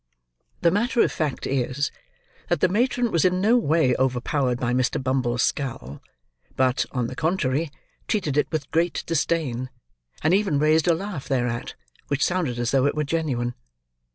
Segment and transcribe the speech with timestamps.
[0.61, 1.91] The matter of fact, is,
[2.49, 4.97] that the matron was in no way overpowered by Mr.
[4.99, 6.01] Bumble's scowl,
[6.55, 7.69] but, on the contrary,
[8.07, 9.69] treated it with great disdain,
[10.23, 11.75] and even raised a laugh thereat,
[12.07, 13.53] which sounded as though it were genuine.